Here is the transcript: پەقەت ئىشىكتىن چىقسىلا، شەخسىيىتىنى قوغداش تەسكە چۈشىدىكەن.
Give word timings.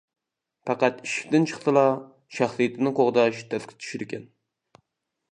پەقەت 0.67 1.01
ئىشىكتىن 1.07 1.43
چىقسىلا، 1.51 1.83
شەخسىيىتىنى 2.37 2.93
قوغداش 3.01 3.43
تەسكە 3.53 3.77
چۈشىدىكەن. 3.83 4.25